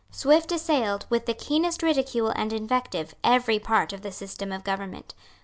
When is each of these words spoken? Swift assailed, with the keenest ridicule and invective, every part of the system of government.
Swift 0.09 0.51
assailed, 0.51 1.05
with 1.11 1.27
the 1.27 1.33
keenest 1.35 1.83
ridicule 1.83 2.29
and 2.29 2.51
invective, 2.51 3.13
every 3.23 3.59
part 3.59 3.93
of 3.93 4.01
the 4.01 4.11
system 4.11 4.51
of 4.51 4.63
government. 4.63 5.13